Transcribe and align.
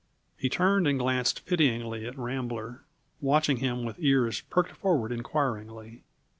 He 0.35 0.49
turned 0.49 0.87
and 0.87 0.97
glanced 0.97 1.45
pityingly 1.45 2.07
at 2.07 2.17
Rambler, 2.17 2.81
watching 3.19 3.57
him 3.57 3.83
with 3.83 3.97
ears 3.99 4.41
perked 4.49 4.71
forward 4.71 5.11
inquiringly. 5.11 6.01